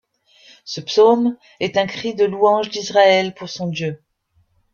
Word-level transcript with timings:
Ce 0.65 0.81
psaume 0.81 1.37
est 1.59 1.77
un 1.77 1.85
cri 1.85 2.15
de 2.15 2.25
louange 2.25 2.71
d'Israël 2.71 3.35
pour 3.35 3.49
son 3.49 3.67
Dieu. 3.67 4.01